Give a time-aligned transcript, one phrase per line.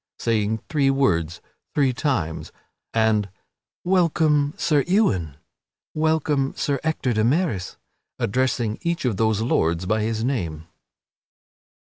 [0.17, 1.41] saying three words
[1.75, 2.51] three times;
[2.91, 3.29] and
[3.83, 5.35] "Welcome, Sir Ewain!"
[5.93, 7.77] "Welcome, Sir Ector de Maris!"
[8.17, 10.65] addressing each of those lords by his name.